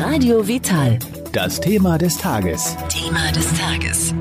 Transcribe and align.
Radio 0.00 0.46
Vital. 0.46 0.96
Das 1.32 1.60
Thema 1.60 1.98
des 1.98 2.16
Tages. 2.18 2.76
Thema 2.88 3.32
des 3.32 3.52
Tages. 3.58 4.14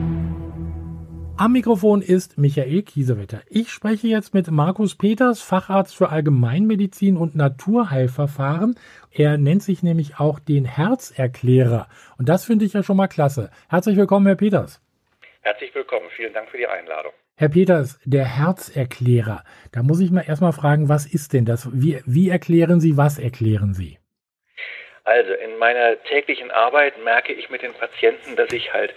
Am 1.38 1.54
Mikrofon 1.54 2.02
ist 2.02 2.40
Michael 2.40 2.82
Kiesewetter. 2.82 3.42
Ich 3.48 3.70
spreche 3.70 4.08
jetzt 4.08 4.34
mit 4.34 4.50
Markus 4.50 4.96
Peters, 4.96 5.40
Facharzt 5.40 5.96
für 5.96 6.10
Allgemeinmedizin 6.10 7.16
und 7.16 7.36
Naturheilverfahren. 7.36 8.74
Er 9.12 9.38
nennt 9.38 9.62
sich 9.62 9.84
nämlich 9.84 10.20
auch 10.20 10.40
den 10.40 10.66
Herzerklärer. 10.66 11.88
Und 12.18 12.28
das 12.28 12.46
finde 12.46 12.66
ich 12.66 12.74
ja 12.74 12.82
schon 12.82 12.98
mal 12.98 13.08
klasse. 13.08 13.52
Herzlich 13.70 13.98
willkommen, 13.98 14.26
Herr 14.26 14.36
Peters. 14.36 14.82
Herzlich 15.42 15.76
willkommen. 15.76 16.08
Vielen 16.16 16.34
Dank 16.34 16.50
für 16.50 16.58
die 16.58 16.68
Einladung. 16.68 17.12
Herr 17.36 17.50
Peters, 17.50 18.00
der 18.04 18.26
Herzerklärer. 18.26 19.44
Da 19.72 19.84
muss 19.84 20.00
ich 20.00 20.10
mal 20.10 20.22
erstmal 20.22 20.54
fragen, 20.54 20.90
was 20.90 21.06
ist 21.06 21.34
denn 21.34 21.46
das? 21.46 21.70
Wie, 21.72 22.02
wie 22.08 22.30
erklären 22.30 22.80
Sie, 22.80 22.98
was 22.98 23.20
erklären 23.20 23.76
Sie? 23.76 24.00
Also 25.08 25.34
in 25.36 25.58
meiner 25.58 26.04
täglichen 26.04 26.52
Arbeit 26.52 27.02
merke 27.02 27.32
ich 27.32 27.50
mit 27.50 27.62
den 27.62 27.74
Patienten, 27.74 28.36
dass 28.36 28.52
ich 28.52 28.74
halt 28.74 28.94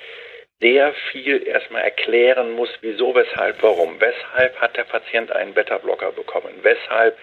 sehr 0.58 0.92
viel 1.12 1.46
erstmal 1.46 1.82
erklären 1.82 2.50
muss, 2.50 2.68
wieso, 2.80 3.14
weshalb, 3.14 3.62
warum. 3.62 4.00
Weshalb 4.00 4.60
hat 4.60 4.76
der 4.76 4.84
Patient 4.84 5.30
einen 5.30 5.54
Beta-Blocker 5.54 6.10
bekommen? 6.10 6.52
Weshalb 6.62 7.16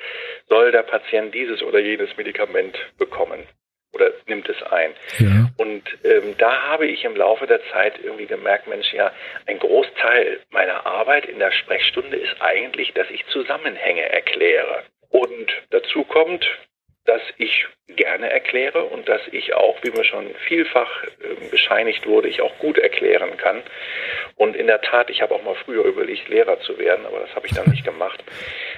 soll 0.47 0.71
der 0.71 0.83
Patient 0.83 1.35
dieses 1.35 1.61
oder 1.63 1.79
jenes 1.79 2.15
Medikament 2.15 2.77
bekommen? 2.97 3.45
Oder 3.93 4.13
nimmt 4.25 4.47
es 4.47 4.63
ein? 4.63 4.93
Ja. 5.19 5.49
Und 5.57 5.83
ähm, 6.05 6.35
da 6.37 6.69
habe 6.69 6.87
ich 6.87 7.03
im 7.03 7.17
Laufe 7.17 7.45
der 7.45 7.59
Zeit 7.73 7.99
irgendwie 8.01 8.25
gemerkt, 8.25 8.67
Mensch, 8.67 8.93
ja, 8.93 9.11
ein 9.47 9.59
Großteil 9.59 10.39
meiner 10.49 10.85
Arbeit 10.85 11.25
in 11.25 11.39
der 11.39 11.51
Sprechstunde 11.51 12.15
ist 12.15 12.35
eigentlich, 12.39 12.93
dass 12.93 13.09
ich 13.09 13.25
Zusammenhänge 13.27 14.09
erkläre. 14.09 14.83
Und 15.09 15.51
dazu 15.71 16.05
kommt, 16.05 16.47
dass 17.07 17.21
ich 17.37 17.65
gerne 17.87 18.29
erkläre 18.29 18.83
und 18.83 19.07
dass 19.07 19.21
ich 19.31 19.53
auch, 19.53 19.77
wie 19.81 19.91
mir 19.91 20.03
schon 20.03 20.35
vielfach 20.47 21.03
äh, 21.03 21.49
bescheinigt 21.49 22.05
wurde, 22.05 22.27
ich 22.27 22.41
auch 22.41 22.59
gut 22.59 22.77
erklären 22.77 23.37
kann. 23.37 23.63
Und 24.35 24.55
in 24.55 24.67
der 24.67 24.81
Tat, 24.81 25.09
ich 25.09 25.21
habe 25.21 25.33
auch 25.33 25.41
mal 25.41 25.55
früher 25.55 25.85
überlegt, 25.85 26.27
Lehrer 26.27 26.59
zu 26.59 26.77
werden, 26.77 27.05
aber 27.05 27.21
das 27.21 27.33
habe 27.33 27.47
ich 27.47 27.53
dann 27.53 27.69
nicht 27.69 27.85
gemacht. 27.85 28.23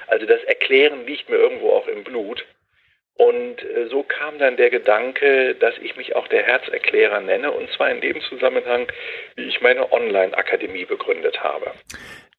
Also 0.08 0.27
das 0.27 0.44
Erklären 0.44 1.05
liegt 1.08 1.27
mir 1.27 1.38
irgendwo 1.38 1.71
auch 1.71 1.88
im 1.88 2.03
Blut. 2.03 2.45
Und 3.16 3.61
äh, 3.63 3.88
so 3.88 4.03
kam 4.03 4.39
dann 4.39 4.55
der 4.55 4.69
Gedanke, 4.69 5.55
dass 5.55 5.77
ich 5.80 5.97
mich 5.97 6.16
auch 6.16 6.27
der 6.30 6.43
Herzerklärer 6.43 7.19
nenne, 7.19 7.52
und 7.52 7.69
zwar 7.71 7.89
in 7.91 7.99
dem 7.99 8.21
Zusammenhang, 8.21 8.88
wie 9.36 9.49
ich 9.49 9.59
meine 9.59 9.91
Online-Akademie 9.91 10.86
begründet 10.86 11.43
habe. 11.43 11.58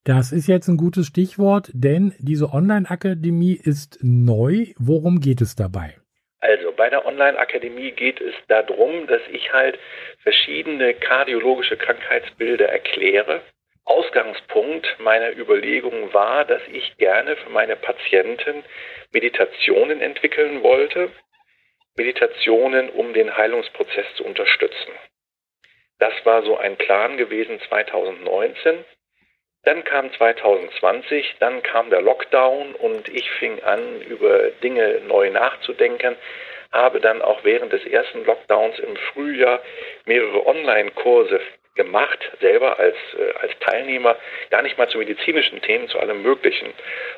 Das 0.04 0.32
ist 0.32 0.48
jetzt 0.48 0.66
ein 0.68 0.78
gutes 0.78 1.06
Stichwort, 1.06 1.70
denn 1.74 2.14
diese 2.18 2.52
Online-Akademie 2.52 3.60
ist 3.62 3.98
neu. 4.00 4.68
Worum 4.78 5.20
geht 5.20 5.42
es 5.42 5.56
dabei? 5.56 5.96
Also 6.40 6.72
bei 6.72 6.88
der 6.88 7.04
Online-Akademie 7.04 7.92
geht 7.92 8.18
es 8.18 8.34
darum, 8.48 9.06
dass 9.06 9.20
ich 9.30 9.52
halt 9.52 9.78
verschiedene 10.22 10.94
kardiologische 10.94 11.76
Krankheitsbilder 11.76 12.66
erkläre. 12.66 13.42
Ausgangspunkt 13.84 14.86
meiner 15.00 15.36
Überlegungen 15.36 16.14
war, 16.14 16.46
dass 16.46 16.62
ich 16.72 16.96
gerne 16.96 17.36
für 17.36 17.50
meine 17.50 17.76
Patienten 17.76 18.64
Meditationen 19.12 20.00
entwickeln 20.00 20.62
wollte. 20.62 21.10
Meditationen, 21.98 22.88
um 22.88 23.12
den 23.12 23.36
Heilungsprozess 23.36 24.06
zu 24.16 24.24
unterstützen. 24.24 24.92
Das 25.98 26.14
war 26.24 26.42
so 26.42 26.56
ein 26.56 26.76
Plan 26.76 27.18
gewesen 27.18 27.60
2019. 27.68 28.84
Dann 29.70 29.84
kam 29.84 30.12
2020, 30.12 31.36
dann 31.38 31.62
kam 31.62 31.90
der 31.90 32.02
Lockdown 32.02 32.74
und 32.74 33.08
ich 33.08 33.30
fing 33.30 33.62
an, 33.62 34.00
über 34.00 34.50
Dinge 34.64 35.00
neu 35.06 35.30
nachzudenken, 35.30 36.16
habe 36.72 36.98
dann 36.98 37.22
auch 37.22 37.44
während 37.44 37.72
des 37.72 37.86
ersten 37.86 38.24
Lockdowns 38.24 38.80
im 38.80 38.96
Frühjahr 38.96 39.60
mehrere 40.06 40.44
Online-Kurse 40.44 41.40
gemacht, 41.74 42.18
selber 42.40 42.78
als, 42.78 42.96
äh, 43.18 43.32
als 43.40 43.52
Teilnehmer, 43.60 44.16
gar 44.50 44.62
nicht 44.62 44.78
mal 44.78 44.88
zu 44.88 44.98
medizinischen 44.98 45.62
Themen, 45.62 45.88
zu 45.88 45.98
allem 45.98 46.22
Möglichen 46.22 46.72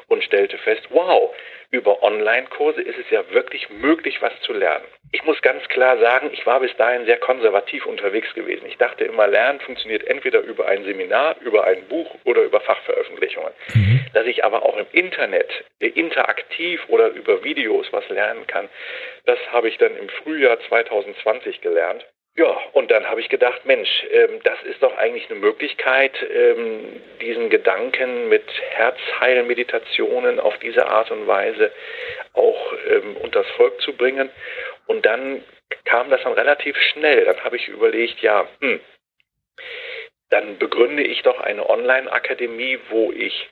und 0.08 0.22
stellte 0.24 0.58
fest, 0.58 0.82
wow, 0.90 1.34
über 1.70 2.02
Online-Kurse 2.02 2.82
ist 2.82 2.98
es 2.98 3.08
ja 3.10 3.24
wirklich 3.30 3.70
möglich, 3.70 4.20
was 4.20 4.32
zu 4.42 4.52
lernen. 4.52 4.84
Ich 5.10 5.24
muss 5.24 5.40
ganz 5.40 5.66
klar 5.68 5.98
sagen, 5.98 6.30
ich 6.32 6.44
war 6.44 6.60
bis 6.60 6.76
dahin 6.76 7.06
sehr 7.06 7.16
konservativ 7.16 7.86
unterwegs 7.86 8.32
gewesen. 8.34 8.66
Ich 8.66 8.76
dachte 8.76 9.04
immer, 9.04 9.26
Lernen 9.26 9.60
funktioniert 9.60 10.04
entweder 10.04 10.40
über 10.40 10.68
ein 10.68 10.84
Seminar, 10.84 11.36
über 11.40 11.64
ein 11.64 11.88
Buch 11.88 12.14
oder 12.24 12.42
über 12.42 12.60
Fachveröffentlichungen. 12.60 13.52
Mhm. 13.74 14.00
Dass 14.12 14.26
ich 14.26 14.44
aber 14.44 14.64
auch 14.64 14.76
im 14.76 14.86
Internet 14.92 15.50
interaktiv 15.78 16.82
oder 16.88 17.08
über 17.08 17.42
Videos 17.42 17.86
was 17.90 18.06
lernen 18.10 18.46
kann, 18.46 18.68
das 19.24 19.38
habe 19.50 19.68
ich 19.68 19.78
dann 19.78 19.96
im 19.96 20.10
Frühjahr 20.10 20.58
2020 20.68 21.62
gelernt. 21.62 22.06
Ja, 22.34 22.56
und 22.72 22.90
dann 22.90 23.06
habe 23.10 23.20
ich 23.20 23.28
gedacht, 23.28 23.66
Mensch, 23.66 23.90
ähm, 24.10 24.40
das 24.42 24.62
ist 24.62 24.82
doch 24.82 24.96
eigentlich 24.96 25.28
eine 25.30 25.38
Möglichkeit, 25.38 26.14
ähm, 26.30 27.02
diesen 27.20 27.50
Gedanken 27.50 28.30
mit 28.30 28.44
Herzheilmeditationen 28.70 30.40
auf 30.40 30.58
diese 30.58 30.86
Art 30.86 31.10
und 31.10 31.26
Weise 31.26 31.70
auch 32.32 32.72
ähm, 32.88 33.18
unters 33.18 33.46
Volk 33.50 33.78
zu 33.82 33.94
bringen. 33.94 34.30
Und 34.86 35.04
dann 35.04 35.44
kam 35.84 36.08
das 36.08 36.22
dann 36.22 36.32
relativ 36.32 36.74
schnell. 36.92 37.26
Dann 37.26 37.44
habe 37.44 37.56
ich 37.56 37.68
überlegt, 37.68 38.20
ja, 38.20 38.48
hm, 38.60 38.80
dann 40.30 40.56
begründe 40.56 41.02
ich 41.02 41.20
doch 41.22 41.38
eine 41.38 41.68
Online-Akademie, 41.68 42.78
wo 42.88 43.12
ich 43.12 43.50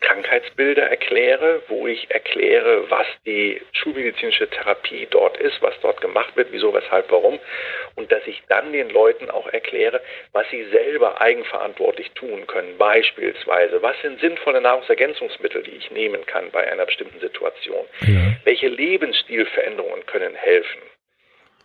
Krankheitsbilder 0.00 0.82
erkläre, 0.82 1.62
wo 1.68 1.86
ich 1.86 2.10
erkläre, 2.10 2.88
was 2.88 3.06
die 3.26 3.60
schulmedizinische 3.72 4.48
Therapie 4.48 5.08
dort 5.10 5.36
ist, 5.38 5.60
was 5.60 5.74
dort 5.82 6.00
gemacht 6.00 6.36
wird, 6.36 6.48
wieso, 6.52 6.72
weshalb, 6.72 7.10
warum. 7.10 7.38
Und 7.96 8.12
dass 8.12 8.24
ich 8.26 8.42
dann 8.48 8.72
den 8.72 8.90
Leuten 8.90 9.30
auch 9.30 9.48
erkläre, 9.48 10.00
was 10.32 10.48
sie 10.50 10.64
selber 10.66 11.20
eigenverantwortlich 11.20 12.12
tun 12.12 12.46
können. 12.46 12.78
Beispielsweise, 12.78 13.82
was 13.82 14.00
sind 14.02 14.20
sinnvolle 14.20 14.60
Nahrungsergänzungsmittel, 14.60 15.64
die 15.64 15.76
ich 15.76 15.90
nehmen 15.90 16.24
kann 16.26 16.50
bei 16.52 16.70
einer 16.70 16.86
bestimmten 16.86 17.18
Situation? 17.18 17.84
Ja. 18.02 18.36
Welche 18.44 18.68
Lebensstilveränderungen 18.68 20.06
können 20.06 20.34
helfen? 20.34 20.80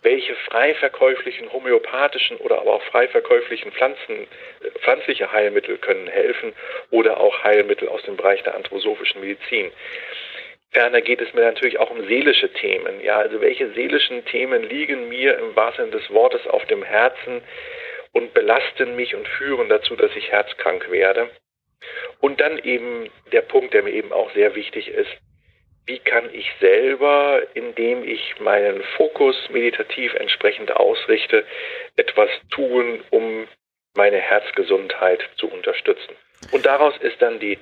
Welche 0.04 0.34
frei 0.36 0.74
verkäuflichen 0.74 1.52
homöopathischen 1.52 2.36
oder 2.36 2.60
aber 2.60 2.74
auch 2.74 2.82
frei 2.84 3.08
verkäuflichen 3.08 3.72
Pflanzen, 3.72 4.28
äh, 4.60 4.70
pflanzliche 4.80 5.32
Heilmittel 5.32 5.78
können 5.78 6.06
helfen 6.06 6.52
oder 6.90 7.18
auch 7.18 7.42
Heilmittel 7.42 7.88
aus 7.88 8.02
dem 8.02 8.16
Bereich 8.16 8.42
der 8.44 8.54
anthroposophischen 8.54 9.20
Medizin. 9.20 9.72
Ferner 10.70 11.00
geht 11.00 11.20
es 11.20 11.32
mir 11.32 11.42
natürlich 11.42 11.78
auch 11.78 11.90
um 11.90 12.04
seelische 12.06 12.52
Themen. 12.52 13.00
Ja, 13.00 13.18
also 13.18 13.40
welche 13.40 13.70
seelischen 13.70 14.24
Themen 14.26 14.62
liegen 14.64 15.08
mir 15.08 15.38
im 15.38 15.56
wahrsten 15.56 15.86
Sinne 15.86 15.98
des 15.98 16.10
Wortes 16.10 16.46
auf 16.48 16.64
dem 16.66 16.82
Herzen 16.82 17.42
und 18.12 18.34
belasten 18.34 18.96
mich 18.96 19.14
und 19.14 19.26
führen 19.26 19.68
dazu, 19.68 19.96
dass 19.96 20.14
ich 20.16 20.30
herzkrank 20.30 20.90
werde. 20.90 21.30
Und 22.20 22.40
dann 22.40 22.58
eben 22.58 23.10
der 23.32 23.42
Punkt, 23.42 23.72
der 23.72 23.82
mir 23.82 23.92
eben 23.92 24.12
auch 24.12 24.32
sehr 24.34 24.54
wichtig 24.54 24.88
ist, 24.88 25.10
wie 25.86 25.98
kann 25.98 26.28
ich 26.32 26.50
selber, 26.60 27.42
indem 27.54 28.04
ich 28.04 28.40
meinen 28.40 28.82
Fokus 28.96 29.36
meditativ 29.50 30.14
entsprechend 30.14 30.72
ausrichte, 30.72 31.44
etwas 31.96 32.30
tun, 32.50 33.02
um 33.10 33.46
meine 33.94 34.18
Herzgesundheit 34.18 35.20
zu 35.36 35.48
unterstützen. 35.50 36.16
Und 36.52 36.66
daraus 36.66 36.96
ist 36.98 37.20
dann 37.20 37.38
die 37.38 37.58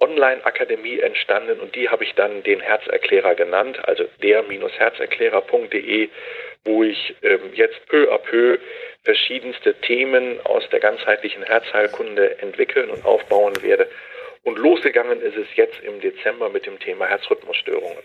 Online-Akademie 0.00 0.98
entstanden 0.98 1.60
und 1.60 1.76
die 1.76 1.88
habe 1.88 2.02
ich 2.04 2.14
dann 2.14 2.42
den 2.42 2.60
Herzerklärer 2.60 3.36
genannt, 3.36 3.78
also 3.88 4.04
der-herzerklärer.de, 4.22 6.08
wo 6.64 6.82
ich 6.82 7.14
ähm, 7.22 7.52
jetzt 7.54 7.86
peu 7.86 8.12
à 8.12 8.18
peu 8.18 8.58
verschiedenste 9.04 9.74
Themen 9.74 10.40
aus 10.44 10.68
der 10.70 10.80
ganzheitlichen 10.80 11.44
Herzheilkunde 11.44 12.38
entwickeln 12.40 12.90
und 12.90 13.04
aufbauen 13.04 13.62
werde 13.62 13.88
und 14.44 14.58
losgegangen 14.58 15.20
ist 15.20 15.36
es 15.36 15.48
jetzt 15.56 15.80
im 15.82 16.00
Dezember 16.00 16.48
mit 16.50 16.66
dem 16.66 16.78
Thema 16.78 17.06
Herzrhythmusstörungen. 17.06 18.02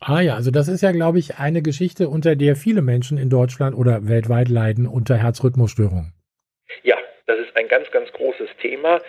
Ah 0.00 0.20
ja, 0.20 0.34
also 0.34 0.50
das 0.50 0.68
ist 0.68 0.80
ja, 0.80 0.92
glaube 0.92 1.18
ich, 1.18 1.36
eine 1.36 1.60
Geschichte, 1.60 2.08
unter 2.08 2.34
der 2.34 2.56
viele 2.56 2.80
Menschen 2.80 3.18
in 3.18 3.28
Deutschland 3.28 3.76
oder 3.76 4.08
weltweit 4.08 4.48
leiden 4.48 4.86
unter 4.86 5.16
Herzrhythmusstörungen. 5.16 6.14
Ja, 6.82 6.96
das 7.26 7.38
ist 7.38 7.54
ein 7.54 7.68
ganz, 7.68 7.90
ganz 7.90 8.10
großes 8.12 8.48
Thema. 8.62 9.02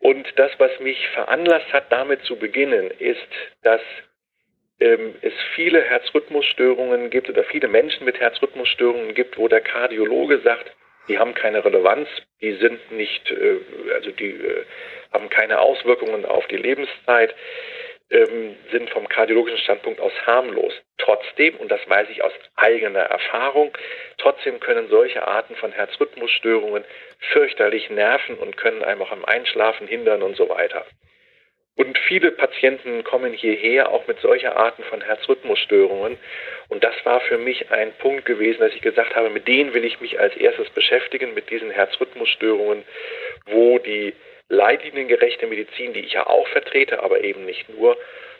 Und 0.00 0.26
das, 0.36 0.50
was 0.58 0.70
mich 0.80 1.08
veranlasst 1.14 1.72
hat, 1.72 1.90
damit 1.90 2.22
zu 2.24 2.36
beginnen, 2.36 2.90
ist, 2.98 3.30
dass 3.62 3.80
ähm, 4.78 5.14
es 5.22 5.32
viele 5.54 5.80
Herzrhythmusstörungen 5.80 7.08
gibt 7.08 7.30
oder 7.30 7.44
viele 7.44 7.68
Menschen 7.68 8.04
mit 8.04 8.20
Herzrhythmusstörungen 8.20 9.14
gibt, 9.14 9.38
wo 9.38 9.48
der 9.48 9.62
Kardiologe 9.62 10.40
sagt, 10.40 10.70
die 11.08 11.18
haben 11.18 11.34
keine 11.34 11.64
Relevanz, 11.64 12.08
die 12.40 12.52
sind 12.54 12.92
nicht, 12.92 13.30
äh, 13.30 13.58
also 13.94 14.10
die 14.10 14.30
äh, 14.30 14.64
haben 15.12 15.28
keine 15.30 15.60
Auswirkungen 15.60 16.24
auf 16.24 16.46
die 16.48 16.56
Lebenszeit, 16.56 17.34
ähm, 18.10 18.56
sind 18.70 18.90
vom 18.90 19.08
kardiologischen 19.08 19.58
Standpunkt 19.58 20.00
aus 20.00 20.12
harmlos. 20.26 20.72
Trotzdem, 20.98 21.56
und 21.56 21.70
das 21.70 21.80
weiß 21.88 22.08
ich 22.10 22.22
aus 22.22 22.32
eigener 22.54 23.00
Erfahrung, 23.00 23.76
trotzdem 24.18 24.60
können 24.60 24.88
solche 24.88 25.26
Arten 25.26 25.56
von 25.56 25.72
Herzrhythmusstörungen 25.72 26.84
fürchterlich 27.32 27.90
nerven 27.90 28.36
und 28.36 28.56
können 28.56 28.84
einem 28.84 29.02
auch 29.02 29.10
am 29.10 29.24
Einschlafen 29.24 29.86
hindern 29.86 30.22
und 30.22 30.36
so 30.36 30.48
weiter. 30.48 30.84
Und 31.76 31.98
viele 31.98 32.30
Patienten 32.30 33.02
kommen 33.02 33.32
hierher 33.32 33.90
auch 33.90 34.06
mit 34.06 34.20
solcher 34.20 34.56
Arten 34.56 34.84
von 34.84 35.00
Herzrhythmusstörungen. 35.00 36.18
Und 36.68 36.84
das 36.84 36.94
war 37.04 37.20
für 37.22 37.36
mich 37.36 37.70
ein 37.72 37.92
Punkt 37.98 38.26
gewesen, 38.26 38.60
dass 38.60 38.74
ich 38.74 38.80
gesagt 38.80 39.16
habe, 39.16 39.28
mit 39.28 39.48
denen 39.48 39.74
will 39.74 39.84
ich 39.84 40.00
mich 40.00 40.20
als 40.20 40.36
erstes 40.36 40.70
beschäftigen, 40.70 41.34
mit 41.34 41.50
diesen 41.50 41.70
Herzrhythmusstörungen, 41.70 42.84
wo 43.46 43.78
die 43.80 44.14
leitliniengerechte 44.48 45.48
Medizin, 45.48 45.94
die 45.94 46.00
ich 46.00 46.12
ja 46.12 46.26
auch 46.26 46.46
vertrete, 46.48 47.02
aber 47.02 47.24
eben 47.24 47.44
nicht 47.44 47.68
nur, 47.68 47.96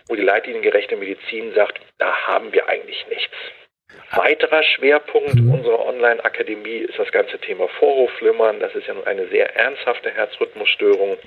wo 0.06 0.14
die 0.14 0.22
leitliniengerechte 0.22 0.96
Medizin 0.96 1.54
sagt, 1.54 1.80
da 1.98 2.14
haben 2.28 2.52
wir 2.52 2.68
eigentlich 2.68 3.04
nichts. 3.08 3.34
Weiterer 4.12 4.62
Schwerpunkt 4.62 5.34
mhm. 5.34 5.54
unserer 5.54 5.84
Online-Akademie 5.86 6.78
ist 6.78 6.98
das 6.98 7.10
ganze 7.10 7.38
Thema 7.38 7.68
Vorhofflimmern. 7.68 8.60
Das 8.60 8.74
ist 8.74 8.86
ja 8.86 8.94
nun 8.94 9.06
eine 9.06 9.26
sehr 9.28 9.56
ernsthafte 9.56 10.10
Herzrhythmusstörung 10.10 11.18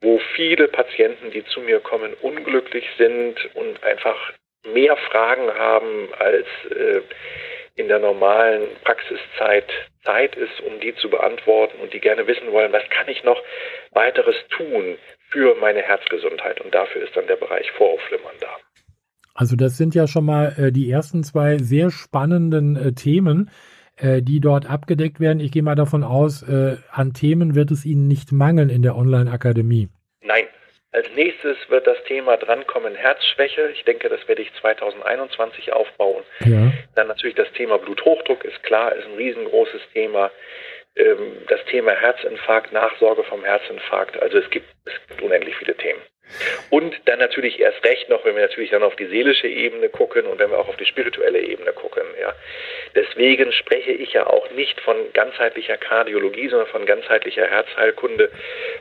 wo 0.00 0.20
viele 0.36 0.68
Patienten, 0.68 1.30
die 1.30 1.44
zu 1.44 1.60
mir 1.60 1.80
kommen, 1.80 2.14
unglücklich 2.22 2.84
sind 2.96 3.36
und 3.54 3.82
einfach 3.82 4.32
mehr 4.72 4.96
Fragen 4.96 5.52
haben, 5.54 6.08
als 6.18 6.46
äh, 6.70 7.00
in 7.76 7.88
der 7.88 7.98
normalen 7.98 8.62
Praxiszeit 8.84 9.68
Zeit 10.04 10.36
ist, 10.36 10.60
um 10.66 10.80
die 10.80 10.94
zu 10.96 11.10
beantworten 11.10 11.78
und 11.80 11.92
die 11.92 12.00
gerne 12.00 12.26
wissen 12.26 12.52
wollen, 12.52 12.72
was 12.72 12.82
kann 12.90 13.08
ich 13.08 13.22
noch 13.24 13.40
weiteres 13.92 14.36
tun 14.56 14.96
für 15.30 15.54
meine 15.56 15.82
Herzgesundheit. 15.82 16.60
Und 16.60 16.74
dafür 16.74 17.04
ist 17.04 17.16
dann 17.16 17.26
der 17.26 17.36
Bereich 17.36 17.70
Vorhofflimmern 17.72 18.34
da. 18.40 18.56
Also 19.34 19.54
das 19.54 19.76
sind 19.76 19.94
ja 19.94 20.08
schon 20.08 20.24
mal 20.24 20.54
äh, 20.58 20.72
die 20.72 20.90
ersten 20.90 21.22
zwei 21.22 21.58
sehr 21.58 21.90
spannenden 21.90 22.74
äh, 22.74 22.92
Themen. 22.92 23.50
Äh, 24.00 24.22
die 24.22 24.38
dort 24.40 24.70
abgedeckt 24.70 25.18
werden. 25.18 25.40
Ich 25.40 25.50
gehe 25.50 25.62
mal 25.62 25.74
davon 25.74 26.04
aus, 26.04 26.42
äh, 26.42 26.76
an 26.92 27.14
Themen 27.14 27.56
wird 27.56 27.72
es 27.72 27.84
Ihnen 27.84 28.06
nicht 28.06 28.30
mangeln 28.30 28.70
in 28.70 28.82
der 28.82 28.94
Online-Akademie. 28.94 29.88
Nein. 30.22 30.44
Als 30.92 31.08
nächstes 31.16 31.56
wird 31.68 31.86
das 31.86 31.98
Thema 32.06 32.36
drankommen 32.36 32.94
Herzschwäche. 32.94 33.70
Ich 33.74 33.84
denke, 33.84 34.08
das 34.08 34.26
werde 34.28 34.42
ich 34.42 34.52
2021 34.60 35.72
aufbauen. 35.72 36.22
Ja. 36.44 36.72
Dann 36.94 37.08
natürlich 37.08 37.34
das 37.34 37.50
Thema 37.52 37.78
Bluthochdruck 37.78 38.44
ist 38.44 38.62
klar, 38.62 38.94
ist 38.94 39.06
ein 39.06 39.16
riesengroßes 39.16 39.82
Thema. 39.92 40.30
Ähm, 40.94 41.38
das 41.48 41.64
Thema 41.66 41.92
Herzinfarkt, 41.92 42.72
Nachsorge 42.72 43.24
vom 43.24 43.44
Herzinfarkt. 43.44 44.20
Also 44.22 44.38
es 44.38 44.48
gibt, 44.50 44.66
es 44.84 44.92
gibt 45.08 45.22
unendlich 45.22 45.56
viele 45.56 45.76
Themen. 45.76 46.00
Und 46.70 46.94
dann 47.06 47.18
natürlich 47.18 47.58
erst 47.58 47.82
recht 47.84 48.08
noch, 48.08 48.24
wenn 48.24 48.34
wir 48.34 48.42
natürlich 48.42 48.70
dann 48.70 48.82
auf 48.82 48.96
die 48.96 49.06
seelische 49.06 49.48
Ebene 49.48 49.88
gucken 49.88 50.26
und 50.26 50.38
wenn 50.38 50.50
wir 50.50 50.58
auch 50.58 50.68
auf 50.68 50.76
die 50.76 50.86
spirituelle 50.86 51.40
Ebene 51.40 51.72
gucken. 51.72 52.02
Ja. 52.20 52.34
Deswegen 52.94 53.52
spreche 53.52 53.92
ich 53.92 54.12
ja 54.12 54.26
auch 54.26 54.50
nicht 54.50 54.80
von 54.80 54.96
ganzheitlicher 55.12 55.76
Kardiologie, 55.76 56.48
sondern 56.48 56.68
von 56.68 56.86
ganzheitlicher 56.86 57.46
Herzheilkunde, 57.46 58.30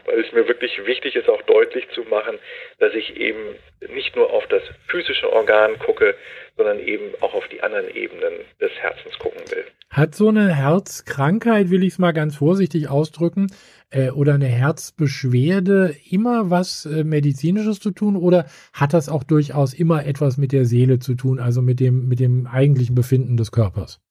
weil 0.06 0.20
es 0.20 0.32
mir 0.32 0.48
wirklich 0.48 0.86
wichtig 0.86 1.16
ist, 1.16 1.30
auch 1.30 1.42
deutlich 1.44 1.90
zu 1.92 2.04
machen, 2.04 2.40
dass 2.80 2.94
ich 2.94 3.18
eben 3.18 3.56
nicht 3.90 4.16
nur 4.16 4.32
auf 4.32 4.46
das 4.48 4.64
physische 4.88 5.32
Organ 5.32 5.80
gucke, 5.80 6.16
sondern 6.57 6.80
eben 6.80 7.13
auch 7.21 7.33
auf 7.33 7.48
die 7.48 7.62
anderen 7.62 7.89
Ebenen 7.95 8.33
des 8.59 8.71
Herzens 8.80 9.18
gucken 9.19 9.42
will. 9.51 9.65
Hat 9.89 10.15
so 10.15 10.30
eine 10.30 10.54
Herzkrankheit, 10.54 11.69
will 11.69 11.83
ich 11.83 11.94
es 11.94 12.00
mal 12.00 12.12
ganz 12.12 12.36
vorsichtig 12.36 12.89
ausdrücken, 12.89 13.48
äh, 13.89 14.09
oder 14.09 14.33
eine 14.33 14.48
Herzbeschwerde 14.48 15.95
immer 16.09 16.50
was 16.50 16.86
äh, 16.86 17.04
Medizinisches 17.04 17.80
zu 17.80 17.92
tun 17.92 18.18
oder 18.18 18.45
hat 18.74 18.94
das 18.94 19.07
auch 19.07 19.24
durchaus 19.24 19.74
immer 19.74 20.06
etwas 20.06 20.38
mit 20.38 20.51
der 20.51 20.65
Seele 20.65 21.00
zu 21.00 21.15
tun, 21.15 21.39
also 21.39 21.62
mit 21.62 21.80
dem, 21.80 22.07
mit 22.09 22.19
dem 22.19 22.48
eigentlichen 22.48 22.95
Befinden 22.95 23.38
des 23.38 23.51
Körpers? 23.51 24.01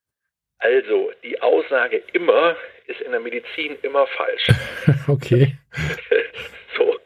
Also, 0.58 1.10
die 1.22 1.40
Aussage 1.42 2.02
immer 2.12 2.56
ist 2.86 3.00
in 3.00 3.10
der 3.10 3.20
Medizin 3.20 3.76
immer 3.82 4.06
falsch. 4.06 4.48
okay. 5.08 5.58
so. 6.78 6.96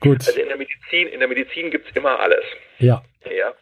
Gut. 0.00 0.26
Also 0.26 0.40
in 0.40 0.48
der 0.48 0.56
Medizin, 0.56 1.08
in 1.08 1.18
der 1.20 1.28
Medizin 1.28 1.70
gibt 1.70 1.88
es 1.88 1.96
immer 1.96 2.18
alles. 2.18 2.44
Ja. 2.78 3.02
Ja. 3.24 3.54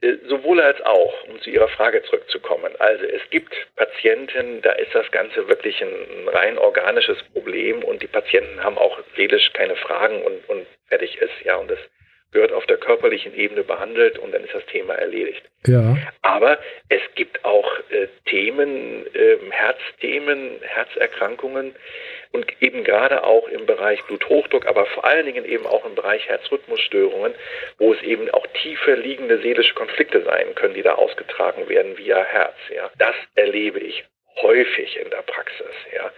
Äh, 0.00 0.14
sowohl 0.28 0.60
als 0.60 0.80
auch, 0.82 1.24
um 1.24 1.40
zu 1.40 1.50
Ihrer 1.50 1.68
Frage 1.68 2.02
zurückzukommen. 2.04 2.72
Also 2.78 3.04
es 3.04 3.22
gibt 3.30 3.52
Patienten, 3.74 4.62
da 4.62 4.72
ist 4.72 4.94
das 4.94 5.10
Ganze 5.10 5.48
wirklich 5.48 5.82
ein 5.82 6.28
rein 6.28 6.56
organisches 6.56 7.20
Problem 7.32 7.82
und 7.82 8.00
die 8.00 8.06
Patienten 8.06 8.62
haben 8.62 8.78
auch 8.78 8.98
seelisch 9.16 9.52
keine 9.54 9.74
Fragen 9.74 10.22
und, 10.22 10.48
und 10.48 10.66
fertig 10.88 11.18
ist. 11.18 11.44
Ja, 11.44 11.56
und 11.56 11.68
das 11.68 11.80
gehört 12.32 12.52
auf 12.52 12.66
der 12.66 12.76
körperlichen 12.76 13.34
Ebene 13.34 13.64
behandelt 13.64 14.18
und 14.18 14.32
dann 14.32 14.44
ist 14.44 14.54
das 14.54 14.64
Thema 14.66 14.94
erledigt. 14.94 15.42
Ja. 15.66 15.96
Aber 16.22 16.58
es 16.88 17.00
gibt 17.14 17.44
auch 17.44 17.70
äh, 17.90 18.08
Themen, 18.26 19.06
äh, 19.14 19.38
Herzthemen, 19.50 20.60
Herzerkrankungen 20.60 21.74
und 22.32 22.46
eben 22.60 22.84
gerade 22.84 23.24
auch 23.24 23.48
im 23.48 23.66
Bereich 23.66 24.02
Bluthochdruck, 24.04 24.66
aber 24.66 24.86
vor 24.86 25.04
allen 25.04 25.26
Dingen 25.26 25.44
eben 25.44 25.66
auch 25.66 25.84
im 25.86 25.94
Bereich 25.94 26.28
Herzrhythmusstörungen, 26.28 27.34
wo 27.78 27.94
es 27.94 28.02
eben 28.02 28.30
auch 28.30 28.46
tiefer 28.62 28.96
liegende 28.96 29.38
seelische 29.38 29.74
Konflikte 29.74 30.22
sein 30.22 30.54
können, 30.54 30.74
die 30.74 30.82
da 30.82 30.94
ausgetragen 30.94 31.68
werden 31.68 31.96
via 31.96 32.22
Herz. 32.22 32.56
Ja. 32.74 32.90
Das 32.98 33.14
erlebe 33.34 33.80
ich 33.80 34.04
häufig 34.42 34.98
in 34.98 35.10
der 35.10 35.22
Praxis. 35.22 35.74
Ja. 35.94 36.10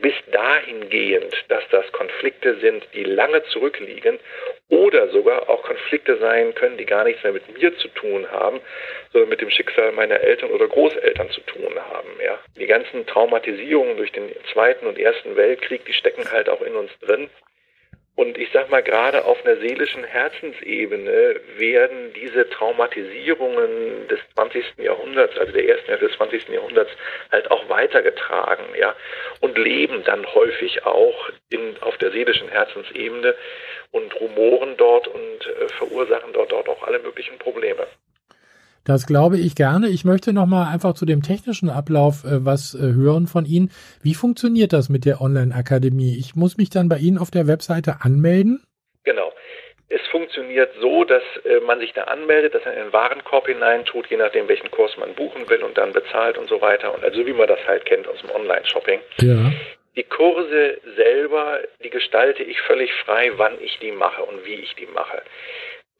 Bis 0.00 0.14
dahingehend, 0.30 1.34
dass 1.48 1.64
das 1.70 1.90
Konflikte 1.92 2.56
sind, 2.60 2.86
die 2.94 3.04
lange 3.04 3.42
zurückliegen 3.44 4.18
oder 4.68 5.08
sogar 5.08 5.48
auch 5.48 5.62
Konflikte 5.62 6.16
sein 6.18 6.54
können, 6.54 6.76
die 6.76 6.86
gar 6.86 7.04
nichts 7.04 7.22
mehr 7.22 7.32
mit 7.32 7.48
mir 7.56 7.76
zu 7.78 7.88
tun 7.88 8.30
haben, 8.30 8.60
sondern 9.12 9.30
mit 9.30 9.40
dem 9.40 9.50
Schicksal 9.50 9.92
meiner 9.92 10.20
Eltern 10.20 10.50
oder 10.50 10.66
Großeltern 10.66 11.30
zu 11.30 11.40
tun 11.42 11.78
haben. 11.78 12.08
Ja. 12.22 12.38
Die 12.58 12.66
ganzen 12.66 13.06
Traumatisierungen 13.06 13.96
durch 13.96 14.12
den 14.12 14.30
Zweiten 14.52 14.86
und 14.86 14.98
Ersten 14.98 15.36
Weltkrieg, 15.36 15.84
die 15.84 15.92
stecken 15.92 16.30
halt 16.30 16.48
auch 16.48 16.62
in 16.62 16.74
uns 16.74 16.90
drin. 17.00 17.30
Und 18.16 18.38
ich 18.38 18.48
sag 18.50 18.70
mal, 18.70 18.82
gerade 18.82 19.26
auf 19.26 19.44
einer 19.44 19.58
seelischen 19.58 20.02
Herzensebene 20.02 21.38
werden 21.58 22.14
diese 22.14 22.48
Traumatisierungen 22.48 24.08
des 24.08 24.18
20. 24.34 24.78
Jahrhunderts, 24.78 25.36
also 25.36 25.52
der 25.52 25.68
ersten 25.68 25.86
Hälfte 25.88 26.08
des 26.08 26.16
20. 26.16 26.48
Jahrhunderts, 26.48 26.90
halt 27.30 27.50
auch 27.50 27.68
weitergetragen, 27.68 28.64
ja, 28.78 28.96
und 29.40 29.58
leben 29.58 30.02
dann 30.04 30.26
häufig 30.34 30.86
auch 30.86 31.28
in, 31.50 31.76
auf 31.82 31.98
der 31.98 32.10
seelischen 32.10 32.48
Herzensebene 32.48 33.34
und 33.90 34.18
rumoren 34.18 34.78
dort 34.78 35.08
und 35.08 35.46
äh, 35.46 35.68
verursachen 35.68 36.32
dort, 36.32 36.52
dort 36.52 36.70
auch 36.70 36.82
alle 36.84 37.00
möglichen 37.00 37.36
Probleme. 37.38 37.86
Das 38.86 39.06
glaube 39.06 39.36
ich 39.36 39.56
gerne. 39.56 39.88
Ich 39.88 40.04
möchte 40.04 40.32
noch 40.32 40.46
mal 40.46 40.72
einfach 40.72 40.94
zu 40.94 41.06
dem 41.06 41.20
technischen 41.20 41.68
Ablauf 41.68 42.24
äh, 42.24 42.46
was 42.46 42.74
äh, 42.74 42.78
hören 42.78 43.26
von 43.26 43.44
Ihnen. 43.44 43.70
Wie 44.00 44.14
funktioniert 44.14 44.72
das 44.72 44.88
mit 44.88 45.04
der 45.04 45.20
Online-Akademie? 45.20 46.16
Ich 46.16 46.36
muss 46.36 46.56
mich 46.56 46.70
dann 46.70 46.88
bei 46.88 46.98
Ihnen 46.98 47.18
auf 47.18 47.32
der 47.32 47.48
Webseite 47.48 47.96
anmelden? 48.02 48.62
Genau. 49.02 49.32
Es 49.88 50.00
funktioniert 50.12 50.70
so, 50.80 51.02
dass 51.02 51.22
äh, 51.44 51.60
man 51.66 51.80
sich 51.80 51.92
da 51.94 52.04
anmeldet, 52.04 52.54
dass 52.54 52.64
man 52.64 52.74
in 52.74 52.84
den 52.84 52.92
Warenkorb 52.92 53.48
hineintut, 53.48 54.06
je 54.06 54.18
nachdem, 54.18 54.48
welchen 54.48 54.70
Kurs 54.70 54.96
man 54.96 55.14
buchen 55.14 55.48
will 55.48 55.64
und 55.64 55.76
dann 55.76 55.92
bezahlt 55.92 56.38
und 56.38 56.48
so 56.48 56.60
weiter. 56.60 56.94
Und 56.94 57.02
also 57.02 57.26
wie 57.26 57.32
man 57.32 57.48
das 57.48 57.60
halt 57.66 57.84
kennt 57.86 58.06
aus 58.06 58.20
dem 58.20 58.30
Online-Shopping. 58.30 59.00
Ja. 59.20 59.52
Die 59.96 60.04
Kurse 60.04 60.78
selber, 60.94 61.58
die 61.82 61.90
gestalte 61.90 62.44
ich 62.44 62.60
völlig 62.60 62.92
frei, 63.04 63.32
wann 63.36 63.54
ich 63.60 63.78
die 63.80 63.92
mache 63.92 64.22
und 64.22 64.44
wie 64.44 64.54
ich 64.54 64.74
die 64.76 64.86
mache. 64.86 65.22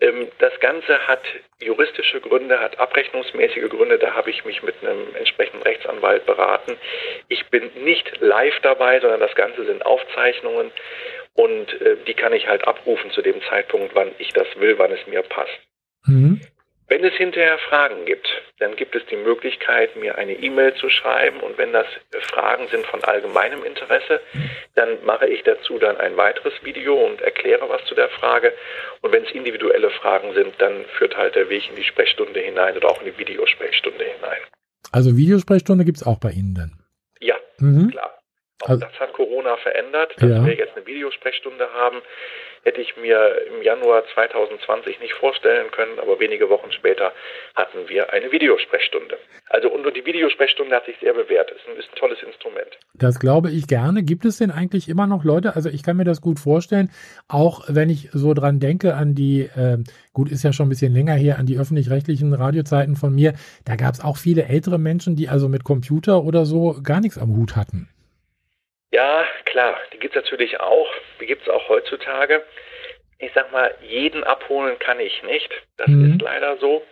Ähm, 0.01 0.29
das 0.39 0.59
Ganze 0.61 1.07
hat 1.07 1.23
juristische 1.61 2.21
Gründe, 2.21 2.61
hat 2.61 2.79
abrechnungsmäßige 2.79 3.69
Gründe. 3.71 3.99
Da 3.99 4.15
habe 4.15 4.31
ich 4.31 4.45
mich 4.45 4.63
mit 4.63 4.75
einem 4.83 5.15
entsprechenden 5.17 5.63
Rechtsanwalt 5.63 6.27
beraten. 6.27 6.77
Ich 7.29 7.47
bin 7.51 7.71
nicht 7.85 8.21
live 8.21 8.59
dabei, 8.63 9.01
sondern 9.01 9.21
das 9.21 9.35
Ganze 9.35 9.65
sind 9.65 9.85
Aufzeichnungen 9.87 10.71
und 11.35 11.81
äh, 11.81 11.97
die 12.07 12.15
kann 12.15 12.33
ich 12.33 12.47
halt 12.47 12.67
abrufen 12.67 13.11
zu 13.11 13.23
dem 13.23 13.41
Zeitpunkt, 13.43 13.95
wann 13.95 14.13
ich 14.19 14.33
das 14.33 14.47
will, 14.57 14.79
wann 14.79 14.93
es 14.93 15.07
mir 15.07 15.23
passt. 15.23 15.59
Mhm. 16.07 16.41
Wenn 16.89 17.05
es 17.05 17.15
hinterher 17.15 17.59
Fragen 17.59 18.05
gibt, 18.05 18.29
dann 18.61 18.77
gibt 18.77 18.95
es 18.95 19.05
die 19.07 19.17
Möglichkeit, 19.17 19.97
mir 19.97 20.19
eine 20.19 20.35
E-Mail 20.35 20.75
zu 20.75 20.89
schreiben 20.89 21.41
und 21.41 21.59
wenn 21.59 21.73
das 21.73 21.87
Fragen 22.31 22.69
sind 22.69 22.87
von 22.87 23.03
allgemeinem 23.03 23.65
Interesse, 23.65 24.21
dann 24.77 25.05
mache 25.05 25.27
ich 25.27 25.43
dazu 25.43 25.79
dann 25.79 25.97
ein 25.97 26.17
weiteres 26.17 26.53
Video 26.63 26.95
und 26.95 27.21
erkläre 27.23 27.69
was 27.69 27.85
zu 27.87 27.97
der 27.97 28.09
Frage. 28.09 28.53
Und 29.03 29.13
wenn 29.13 29.25
es 29.25 29.33
individuelle 29.33 29.91
Fragen 29.91 30.33
sind, 30.35 30.55
dann 30.59 30.85
führt 30.97 31.17
halt 31.17 31.35
der 31.35 31.49
Weg 31.49 31.69
in 31.69 31.77
die 31.77 31.83
Sprechstunde 31.83 32.39
hinein 32.39 32.77
oder 32.77 32.89
auch 32.89 33.03
in 33.03 33.13
die 33.13 33.19
Videosprechstunde 33.19 34.05
hinein. 34.05 34.39
Also 34.93 35.17
Videosprechstunde 35.17 35.85
gibt 35.85 35.99
es 35.99 36.07
auch 36.07 36.21
bei 36.21 36.31
Ihnen 36.31 36.55
dann? 36.55 36.73
Ja, 37.21 37.35
mhm. 37.59 37.91
klar. 37.91 38.16
Auch 38.67 38.71
also, 38.71 38.85
das 38.85 39.01
hat 39.01 39.13
Corona 39.13 39.57
verändert, 39.57 40.15
dass 40.19 40.31
ja. 40.31 40.45
wir 40.45 40.55
jetzt 40.55 40.77
eine 40.77 40.87
Videosprechstunde 40.87 41.73
haben 41.73 42.03
hätte 42.67 42.81
ich 42.81 42.97
mir 42.97 43.47
im 43.47 43.63
Januar 43.63 44.03
2020 44.13 44.99
nicht 44.99 45.15
vorstellen 45.15 45.71
können, 45.71 46.01
aber 46.01 46.19
wenige 46.19 46.51
Wochen 46.51 46.73
später 46.73 47.13
hatten 47.55 47.89
wir 47.89 48.13
eine 48.13 48.33
Videosprechstunde. 48.33 49.17
Also 49.49 49.71
und, 49.71 49.87
die 49.97 50.05
Videosprechstunde 50.05 50.75
hat 50.75 50.85
sich 50.85 50.97
sehr 51.01 51.15
bewährt. 51.15 51.49
Es 51.53 51.59
ist, 51.59 51.79
ist 51.79 51.93
ein 51.93 51.97
tolles 51.97 52.21
Instrument. 52.25 52.67
Das 52.95 53.21
glaube 53.21 53.53
ich 53.53 53.69
gerne. 53.69 54.03
Gibt 54.03 54.25
es 54.25 54.39
denn 54.39 54.51
eigentlich 54.51 54.89
immer 54.89 55.07
noch 55.07 55.23
Leute? 55.23 55.55
Also 55.55 55.69
ich 55.69 55.85
kann 55.85 55.97
mir 55.97 56.05
das 56.05 56.21
gut 56.21 56.41
vorstellen, 56.41 56.91
auch 57.29 57.65
wenn 57.69 57.89
ich 57.89 58.09
so 58.13 58.35
dran 58.35 58.59
denke 58.59 58.95
an 58.95 59.15
die, 59.15 59.43
äh, 59.43 59.79
gut, 60.13 60.29
ist 60.29 60.43
ja 60.43 60.53
schon 60.53 60.67
ein 60.67 60.71
bisschen 60.71 60.93
länger 60.93 61.15
her, 61.15 61.39
an 61.39 61.47
die 61.47 61.59
öffentlich-rechtlichen 61.59 62.35
Radiozeiten 62.35 62.97
von 62.97 63.15
mir. 63.15 63.35
Da 63.65 63.77
gab 63.77 63.95
es 63.95 64.03
auch 64.03 64.17
viele 64.17 64.47
ältere 64.47 64.79
Menschen, 64.79 65.15
die 65.15 65.29
also 65.29 65.49
mit 65.49 65.63
Computer 65.63 66.25
oder 66.25 66.45
so 66.45 66.81
gar 66.83 67.01
nichts 67.01 67.17
am 67.17 67.37
Hut 67.37 67.55
hatten. 67.55 67.89
Ja, 68.97 69.27
klar, 69.45 69.77
die 69.93 69.99
gibt 69.99 70.17
es 70.17 70.23
natürlich 70.23 70.59
auch, 70.59 70.89
die 71.21 71.27
gibt 71.27 71.43
es 71.43 71.49
auch 71.51 71.69
heutzutage. 71.69 72.43
ich 73.19 73.31
sag 73.35 73.51
mal, 73.51 73.75
jeden 73.81 74.25
abholen 74.25 74.79
kann 74.79 75.01
ich 75.01 75.23
nicht. 75.23 75.51
Das 75.79 75.89
Mhm. 75.89 76.13
ist 76.15 76.23
leider 76.23 76.57
so. 76.59 76.83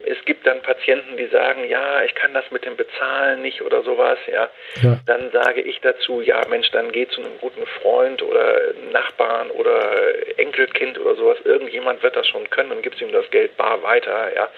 Es 0.00 0.18
gibt 0.24 0.44
dann 0.48 0.60
Patienten, 0.62 1.16
die 1.16 1.28
sagen, 1.28 1.68
ja, 1.68 2.02
ich 2.02 2.12
kann 2.16 2.34
das 2.34 2.50
mit 2.50 2.64
dem 2.64 2.76
Bezahlen 2.76 3.40
nicht 3.42 3.62
oder 3.62 3.82
sowas, 3.84 4.18
ja. 4.26 4.50
Ja. 4.82 4.98
Dann 5.06 5.30
sage 5.30 5.60
ich 5.60 5.80
dazu, 5.80 6.20
ja 6.20 6.40
Mensch, 6.48 6.68
dann 6.72 6.90
geh 6.90 7.06
zu 7.06 7.20
einem 7.20 7.38
guten 7.40 7.64
Freund 7.80 8.20
oder 8.22 8.74
Nachbarn 8.90 9.50
oder 9.52 10.38
Enkelkind 10.38 10.98
oder 10.98 11.14
sowas. 11.14 11.38
Irgendjemand 11.44 12.02
wird 12.02 12.16
das 12.16 12.26
schon 12.26 12.50
können 12.50 12.72
und 12.72 12.82
gibst 12.82 13.00
ihm 13.00 13.12
das 13.12 13.30
Geld 13.30 13.56
bar 13.56 13.80
weiter, 13.84 14.34
ja. 14.34 14.48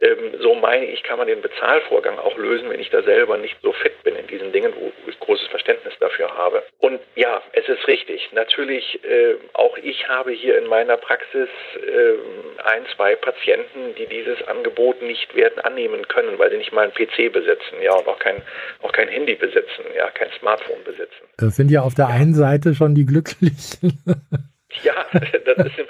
Ähm, 0.00 0.40
so 0.40 0.54
meine 0.54 0.86
ich, 0.86 1.02
kann 1.02 1.18
man 1.18 1.26
den 1.26 1.42
Bezahlvorgang 1.42 2.18
auch 2.18 2.36
lösen, 2.36 2.70
wenn 2.70 2.80
ich 2.80 2.90
da 2.90 3.02
selber 3.02 3.36
nicht 3.36 3.56
so 3.62 3.72
fit 3.72 4.02
bin 4.02 4.16
in 4.16 4.26
diesen 4.26 4.52
Dingen, 4.52 4.72
wo 4.78 4.92
ich 5.10 5.20
großes 5.20 5.48
Verständnis 5.48 5.94
dafür 6.00 6.36
habe. 6.36 6.62
Und 6.78 7.00
ja, 7.16 7.42
es 7.52 7.68
ist 7.68 7.86
richtig. 7.86 8.30
Natürlich, 8.32 9.00
äh, 9.04 9.34
auch 9.52 9.76
ich 9.78 10.08
habe 10.08 10.32
hier 10.32 10.58
in 10.58 10.66
meiner 10.66 10.96
Praxis 10.96 11.48
äh, 11.76 12.62
ein, 12.64 12.82
zwei 12.96 13.14
Patienten, 13.16 13.94
die 13.98 14.06
dieses 14.06 14.42
Angebot 14.48 15.02
nicht 15.02 15.34
werden 15.34 15.60
annehmen 15.60 16.08
können, 16.08 16.38
weil 16.38 16.50
sie 16.50 16.56
nicht 16.56 16.72
mal 16.72 16.82
einen 16.82 16.94
PC 16.94 17.32
besitzen, 17.32 17.82
ja, 17.82 17.94
und 17.94 18.08
auch 18.08 18.18
kein, 18.18 18.42
auch 18.82 18.92
kein 18.92 19.08
Handy 19.08 19.34
besitzen, 19.34 19.84
ja, 19.96 20.10
kein 20.10 20.30
Smartphone 20.38 20.82
besitzen. 20.84 21.26
Das 21.36 21.56
sind 21.56 21.70
ja 21.70 21.82
auf 21.82 21.94
der 21.94 22.08
einen 22.08 22.34
Seite 22.34 22.74
schon 22.74 22.94
die 22.94 23.06
Glücklichen. 23.06 24.02
Ja, 24.82 25.06
das 25.12 25.66
ist, 25.66 25.88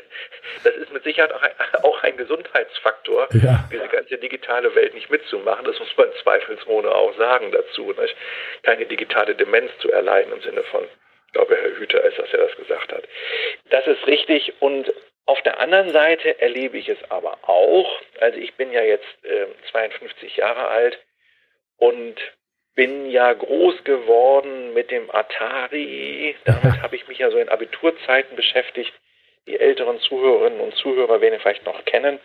das 0.64 0.74
ist 0.76 0.92
mit 0.92 1.04
Sicherheit 1.04 1.32
auch 1.32 1.42
ein, 1.42 1.52
auch 1.82 2.02
ein 2.02 2.16
Gesundheitsfaktor, 2.16 3.28
Ja. 3.42 3.68
diese 3.72 3.88
ganze 3.88 4.18
digitale 4.18 4.74
Welt 4.74 4.94
nicht 4.94 5.10
mitzumachen. 5.10 5.64
Das 5.64 5.78
muss 5.78 5.96
man 5.96 6.08
zweifelsohne 6.22 6.90
auch 6.94 7.14
sagen 7.16 7.52
dazu. 7.52 7.92
Nicht? 7.92 8.16
Keine 8.62 8.86
digitale 8.86 9.34
Demenz 9.34 9.70
zu 9.78 9.90
erleiden 9.92 10.32
im 10.32 10.40
Sinne 10.42 10.62
von, 10.64 10.84
ich 11.26 11.32
glaube, 11.32 11.56
Herr 11.56 11.76
Hüter 11.78 12.02
ist 12.04 12.18
das, 12.18 12.30
der 12.30 12.40
das 12.46 12.56
gesagt 12.56 12.92
hat. 12.92 13.04
Das 13.70 13.86
ist 13.86 14.06
richtig 14.06 14.54
und 14.60 14.92
auf 15.26 15.40
der 15.42 15.60
anderen 15.60 15.90
Seite 15.90 16.40
erlebe 16.40 16.76
ich 16.78 16.88
es 16.88 16.98
aber 17.10 17.38
auch. 17.42 18.00
Also 18.20 18.38
ich 18.38 18.54
bin 18.54 18.72
ja 18.72 18.82
jetzt 18.82 19.06
äh, 19.24 19.46
52 19.70 20.38
Jahre 20.38 20.66
alt 20.68 20.98
und 21.76 22.16
bin 22.80 23.10
ja 23.10 23.34
groß 23.34 23.84
geworden 23.84 24.72
mit 24.72 24.90
dem 24.90 25.10
Atari. 25.10 26.34
Damit 26.46 26.64
habe 26.82 26.96
ich 26.96 27.06
mich 27.08 27.18
ja 27.18 27.30
so 27.30 27.36
in 27.36 27.50
Abiturzeiten 27.50 28.36
beschäftigt. 28.36 28.90
Die 29.46 29.60
älteren 29.60 30.00
Zuhörerinnen 30.00 30.60
und 30.60 30.74
Zuhörer 30.76 31.20
werden 31.20 31.34
ihn 31.34 31.40
vielleicht 31.40 31.66
noch 31.66 31.84
kennen. 31.84 32.18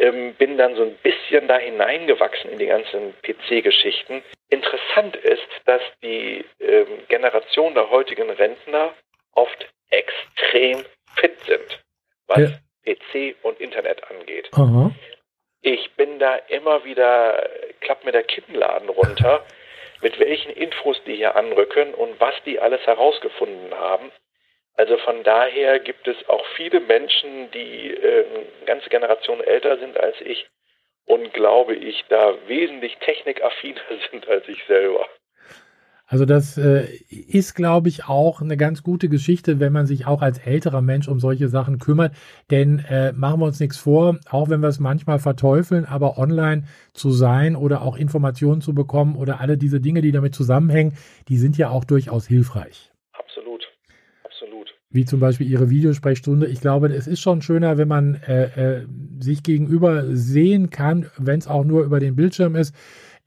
Ähm, 0.00 0.34
bin 0.34 0.58
dann 0.58 0.74
so 0.74 0.82
ein 0.82 0.96
bisschen 1.04 1.46
da 1.46 1.56
hineingewachsen 1.56 2.50
in 2.50 2.58
die 2.58 2.66
ganzen 2.66 3.14
PC-Geschichten. 3.22 4.24
Interessant 4.48 5.14
ist, 5.14 5.46
dass 5.66 5.82
die 6.02 6.44
ähm, 6.58 7.06
Generation 7.06 7.72
der 7.74 7.90
heutigen 7.90 8.28
Rentner 8.28 8.92
oft 9.34 9.68
extrem 9.90 10.84
fit 11.14 11.38
sind, 11.46 11.80
was 12.26 12.38
Ja. 12.40 12.94
PC 12.94 13.36
und 13.42 13.60
Internet 13.60 14.02
angeht. 14.10 14.48
Aha. 14.52 14.90
Ich 15.62 15.92
bin 15.92 16.18
da 16.18 16.34
immer 16.48 16.84
wieder, 16.84 17.48
klappt 17.80 18.04
mir 18.04 18.12
der 18.12 18.24
Kinnladen 18.24 18.88
runter, 18.88 19.44
mit 20.02 20.18
welchen 20.18 20.52
Infos 20.52 21.02
die 21.04 21.16
hier 21.16 21.36
anrücken 21.36 21.94
und 21.94 22.20
was 22.20 22.34
die 22.44 22.58
alles 22.60 22.86
herausgefunden 22.86 23.74
haben. 23.74 24.10
Also 24.74 24.96
von 24.98 25.22
daher 25.24 25.78
gibt 25.78 26.08
es 26.08 26.16
auch 26.28 26.44
viele 26.56 26.80
Menschen, 26.80 27.50
die 27.50 27.94
äh, 27.94 28.24
eine 28.26 28.46
ganze 28.66 28.88
Generation 28.88 29.40
älter 29.42 29.78
sind 29.78 29.98
als 29.98 30.20
ich 30.20 30.48
und 31.06 31.34
glaube 31.34 31.74
ich, 31.74 32.04
da 32.08 32.36
wesentlich 32.46 32.96
technikaffiner 32.98 33.80
sind 34.10 34.28
als 34.28 34.48
ich 34.48 34.62
selber. 34.64 35.08
Also 36.10 36.24
das 36.24 36.58
äh, 36.58 36.86
ist, 37.08 37.54
glaube 37.54 37.88
ich, 37.88 38.06
auch 38.06 38.42
eine 38.42 38.56
ganz 38.56 38.82
gute 38.82 39.08
Geschichte, 39.08 39.60
wenn 39.60 39.72
man 39.72 39.86
sich 39.86 40.06
auch 40.08 40.22
als 40.22 40.38
älterer 40.38 40.82
Mensch 40.82 41.06
um 41.06 41.20
solche 41.20 41.48
Sachen 41.48 41.78
kümmert. 41.78 42.16
Denn 42.50 42.80
äh, 42.80 43.12
machen 43.12 43.38
wir 43.38 43.46
uns 43.46 43.60
nichts 43.60 43.76
vor, 43.76 44.18
auch 44.28 44.48
wenn 44.48 44.60
wir 44.60 44.68
es 44.68 44.80
manchmal 44.80 45.20
verteufeln, 45.20 45.84
aber 45.84 46.18
online 46.18 46.64
zu 46.94 47.12
sein 47.12 47.54
oder 47.54 47.82
auch 47.82 47.96
Informationen 47.96 48.60
zu 48.60 48.74
bekommen 48.74 49.14
oder 49.14 49.40
alle 49.40 49.56
diese 49.56 49.80
Dinge, 49.80 50.02
die 50.02 50.10
damit 50.10 50.34
zusammenhängen, 50.34 50.94
die 51.28 51.38
sind 51.38 51.56
ja 51.56 51.70
auch 51.70 51.84
durchaus 51.84 52.26
hilfreich. 52.26 52.90
Absolut, 53.12 53.62
absolut. 54.24 54.74
Wie 54.90 55.04
zum 55.04 55.20
Beispiel 55.20 55.46
Ihre 55.46 55.70
Videosprechstunde. 55.70 56.48
Ich 56.48 56.60
glaube, 56.60 56.88
es 56.88 57.06
ist 57.06 57.20
schon 57.20 57.40
schöner, 57.40 57.78
wenn 57.78 57.86
man 57.86 58.16
äh, 58.26 58.78
äh, 58.80 58.86
sich 59.20 59.44
gegenüber 59.44 60.06
sehen 60.08 60.70
kann, 60.70 61.06
wenn 61.18 61.38
es 61.38 61.46
auch 61.46 61.62
nur 61.62 61.84
über 61.84 62.00
den 62.00 62.16
Bildschirm 62.16 62.56
ist. 62.56 62.74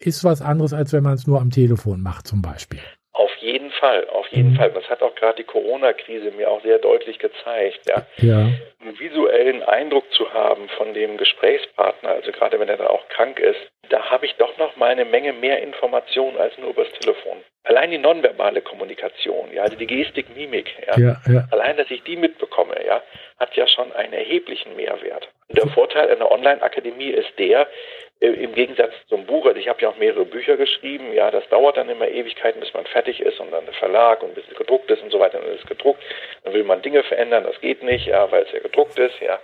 Ist 0.05 0.23
was 0.23 0.41
anderes, 0.41 0.73
als 0.73 0.93
wenn 0.93 1.03
man 1.03 1.13
es 1.13 1.27
nur 1.27 1.39
am 1.39 1.49
Telefon 1.49 2.01
macht, 2.01 2.27
zum 2.27 2.41
Beispiel. 2.41 2.79
Auf 3.15 3.31
jeden 3.37 3.69
Fall, 3.71 4.07
auf 4.09 4.27
jeden 4.29 4.53
Mhm. 4.53 4.55
Fall. 4.55 4.71
Das 4.71 4.89
hat 4.89 5.01
auch 5.03 5.13
gerade 5.15 5.35
die 5.37 5.43
Corona-Krise 5.43 6.31
mir 6.31 6.49
auch 6.49 6.61
sehr 6.63 6.79
deutlich 6.79 7.19
gezeigt. 7.19 7.81
Ja. 7.87 8.05
Ja. 8.17 8.49
einen 8.81 8.99
visuellen 8.99 9.63
Eindruck 9.63 10.03
zu 10.13 10.33
haben 10.33 10.67
von 10.77 10.93
dem 10.93 11.15
Gesprächspartner, 11.15 12.09
also 12.09 12.31
gerade 12.33 12.59
wenn 12.59 12.67
er 12.67 12.75
dann 12.75 12.87
auch 12.87 13.07
krank 13.07 13.39
ist, 13.39 13.59
da 13.89 14.09
habe 14.09 14.25
ich 14.25 14.35
doch 14.35 14.57
noch 14.57 14.75
mal 14.75 14.89
eine 14.89 15.05
Menge 15.05 15.31
mehr 15.31 15.61
Informationen 15.63 16.37
als 16.37 16.57
nur 16.57 16.71
übers 16.71 16.91
Telefon. 16.99 17.37
Allein 17.63 17.91
die 17.91 17.97
nonverbale 17.97 18.61
Kommunikation, 18.61 19.53
ja, 19.53 19.63
also 19.63 19.77
die 19.77 19.87
Gestik, 19.87 20.35
Mimik, 20.35 20.69
ja, 20.85 20.97
Ja, 20.99 21.21
ja. 21.31 21.47
allein, 21.51 21.77
dass 21.77 21.89
ich 21.91 22.03
die 22.03 22.17
mitbekomme, 22.17 22.75
ja, 22.85 23.01
hat 23.39 23.55
ja 23.55 23.65
schon 23.67 23.93
einen 23.93 24.11
erheblichen 24.11 24.75
Mehrwert. 24.75 25.29
Und 25.47 25.57
der 25.59 25.67
Vorteil 25.69 26.09
einer 26.09 26.29
Online-Akademie 26.29 27.11
ist 27.11 27.31
der, 27.39 27.67
im 28.19 28.53
Gegensatz 28.53 28.93
zum 29.09 29.25
Buch, 29.25 29.45
also 29.45 29.59
ich 29.59 29.67
habe 29.67 29.81
ja 29.81 29.89
auch 29.89 29.97
mehrere 29.97 30.23
Bücher 30.23 30.55
geschrieben, 30.55 31.11
ja, 31.13 31.29
das 31.29 31.47
dauert 31.49 31.75
dann 31.75 31.89
immer 31.89 32.07
Ewigkeiten, 32.07 32.61
bis 32.61 32.73
man 32.73 32.85
fertig 32.85 33.19
ist 33.19 33.39
und 33.39 33.51
dann 33.51 33.65
der 33.65 33.73
Verlag 33.73 34.23
und 34.23 34.33
bis 34.33 34.45
es 34.49 34.57
gedruckt 34.57 34.89
ist 34.91 35.03
und 35.03 35.11
so 35.11 35.19
weiter, 35.19 35.39
dann 35.39 35.49
ist 35.51 35.63
es 35.63 35.67
gedruckt, 35.67 36.01
dann 36.43 36.53
will 36.53 36.63
man 36.63 36.81
Dinge 36.81 37.03
verändern, 37.03 37.43
das 37.43 37.59
geht 37.59 37.83
nicht, 37.83 38.07
ja, 38.07 38.31
weil 38.31 38.43
es 38.43 38.51
ja 38.53 38.59
gedruckt 38.59 38.97
ist, 38.97 39.19
ja. 39.19 39.39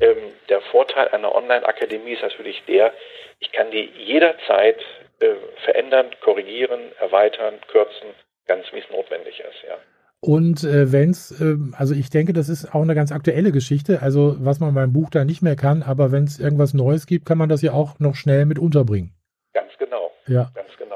Ähm, 0.00 0.32
der 0.48 0.60
Vorteil 0.62 1.08
einer 1.08 1.32
Online-Akademie 1.32 2.12
ist 2.12 2.22
natürlich 2.22 2.62
der, 2.64 2.92
ich 3.38 3.52
kann 3.52 3.70
die 3.70 3.84
jederzeit 3.96 4.80
äh, 5.20 5.34
verändern, 5.64 6.10
korrigieren, 6.20 6.90
erweitern, 6.98 7.60
kürzen, 7.68 8.14
ganz 8.46 8.66
wie 8.72 8.80
es 8.80 8.90
notwendig 8.90 9.38
ist, 9.38 9.62
ja. 9.68 9.78
Und 10.20 10.64
äh, 10.64 10.90
wenn 10.90 11.10
es, 11.10 11.40
äh, 11.40 11.56
also 11.72 11.94
ich 11.94 12.10
denke, 12.10 12.32
das 12.32 12.48
ist 12.48 12.74
auch 12.74 12.82
eine 12.82 12.94
ganz 12.96 13.12
aktuelle 13.12 13.52
Geschichte, 13.52 14.02
also 14.02 14.36
was 14.40 14.58
man 14.58 14.74
beim 14.74 14.92
Buch 14.92 15.10
da 15.10 15.24
nicht 15.24 15.42
mehr 15.42 15.54
kann, 15.56 15.82
aber 15.82 16.10
wenn 16.10 16.24
es 16.24 16.40
irgendwas 16.40 16.74
Neues 16.74 17.06
gibt, 17.06 17.24
kann 17.24 17.38
man 17.38 17.48
das 17.48 17.62
ja 17.62 17.72
auch 17.72 17.98
noch 18.00 18.16
schnell 18.16 18.44
mit 18.44 18.58
unterbringen. 18.58 19.12
Ganz 19.54 19.70
genau, 19.78 20.10
Ja. 20.26 20.50
ganz 20.54 20.68
genau. 20.76 20.87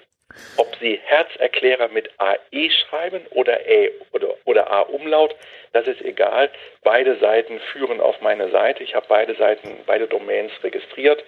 Ob 0.58 0.76
Sie 0.80 1.00
Herzerklärer 1.04 1.88
mit 1.90 2.10
AE 2.18 2.70
schreiben 2.70 3.26
oder 3.32 3.66
Ä 3.68 3.92
oder, 4.12 4.36
oder 4.46 4.72
A-Umlaut, 4.72 5.36
das 5.74 5.88
ist 5.88 6.02
egal. 6.02 6.50
Beide 6.84 7.18
Seiten 7.18 7.60
führen 7.72 8.02
auf 8.02 8.22
meine 8.22 8.50
Seite. 8.50 8.84
Ich 8.84 8.96
habe 8.96 9.06
beide 9.08 9.36
Seiten, 9.36 9.78
beide 9.86 10.08
Domains 10.08 10.52
registriert. 10.64 11.24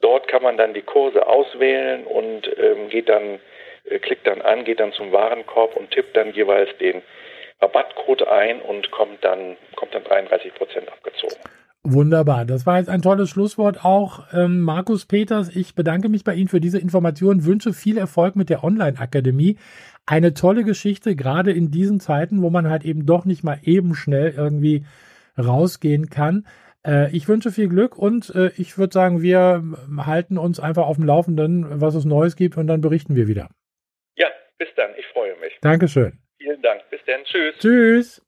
Dort 0.00 0.28
kann 0.28 0.42
man 0.42 0.56
dann 0.56 0.74
die 0.74 0.82
Kurse 0.82 1.26
auswählen 1.26 2.04
und 2.04 2.50
ähm, 2.58 2.88
geht 2.88 3.08
dann, 3.08 3.40
äh, 3.84 3.98
klickt 3.98 4.26
dann 4.26 4.42
an, 4.42 4.64
geht 4.64 4.80
dann 4.80 4.92
zum 4.92 5.12
Warenkorb 5.12 5.76
und 5.76 5.90
tippt 5.90 6.16
dann 6.16 6.32
jeweils 6.32 6.76
den 6.78 7.02
Rabattcode 7.60 8.26
ein 8.26 8.60
und 8.60 8.90
kommt 8.90 9.24
dann, 9.24 9.56
kommt 9.76 9.94
dann 9.94 10.04
33 10.04 10.54
Prozent 10.54 10.90
abgezogen. 10.90 11.36
Wunderbar. 11.86 12.46
Das 12.46 12.64
war 12.64 12.78
jetzt 12.78 12.88
ein 12.88 13.02
tolles 13.02 13.28
Schlusswort 13.28 13.84
auch. 13.84 14.24
Ähm, 14.32 14.62
Markus 14.62 15.04
Peters, 15.04 15.54
ich 15.54 15.74
bedanke 15.74 16.08
mich 16.08 16.24
bei 16.24 16.34
Ihnen 16.34 16.48
für 16.48 16.60
diese 16.60 16.78
Information, 16.78 17.44
wünsche 17.44 17.74
viel 17.74 17.98
Erfolg 17.98 18.36
mit 18.36 18.48
der 18.48 18.64
Online-Akademie. 18.64 19.58
Eine 20.06 20.32
tolle 20.32 20.64
Geschichte, 20.64 21.14
gerade 21.14 21.52
in 21.52 21.70
diesen 21.70 22.00
Zeiten, 22.00 22.40
wo 22.40 22.48
man 22.48 22.70
halt 22.70 22.86
eben 22.86 23.04
doch 23.04 23.26
nicht 23.26 23.44
mal 23.44 23.58
eben 23.62 23.94
schnell 23.94 24.32
irgendwie 24.34 24.86
rausgehen 25.38 26.08
kann. 26.08 26.46
Äh, 26.86 27.14
ich 27.14 27.28
wünsche 27.28 27.50
viel 27.50 27.68
Glück 27.68 27.98
und 27.98 28.34
äh, 28.34 28.50
ich 28.56 28.78
würde 28.78 28.94
sagen, 28.94 29.20
wir 29.20 29.62
halten 29.98 30.38
uns 30.38 30.60
einfach 30.60 30.86
auf 30.86 30.96
dem 30.96 31.04
Laufenden, 31.04 31.82
was 31.82 31.94
es 31.94 32.06
Neues 32.06 32.34
gibt 32.34 32.56
und 32.56 32.66
dann 32.66 32.80
berichten 32.80 33.14
wir 33.14 33.28
wieder. 33.28 33.50
Ja, 34.16 34.28
bis 34.56 34.68
dann. 34.76 34.90
Ich 34.98 35.06
freue 35.08 35.36
mich. 35.38 35.52
Dankeschön. 35.60 36.18
Vielen 36.38 36.62
Dank. 36.62 36.80
Bis 36.90 37.00
dann. 37.06 37.24
Tschüss. 37.24 37.56
Tschüss. 37.58 38.22